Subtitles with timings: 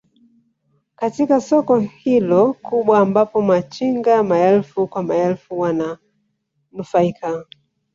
[0.95, 7.45] katika soko hilo kubwa ambapo machinga maelfu kwa maelfu wananufaika